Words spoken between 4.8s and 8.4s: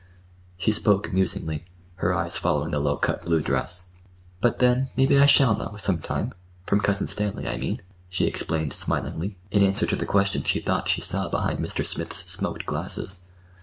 maybe I shall know, some time,—from Cousin Stanley, I mean," she